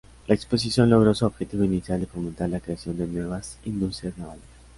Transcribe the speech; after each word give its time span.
La 0.25 0.33
exposición 0.33 0.89
logró 0.89 1.13
su 1.13 1.27
objetivo 1.27 1.63
inicial 1.63 1.99
de 1.99 2.07
fomentar 2.07 2.49
la 2.49 2.59
creación 2.59 2.97
de 2.97 3.05
nuevas 3.05 3.59
industrias 3.65 4.17
navales. 4.17 4.41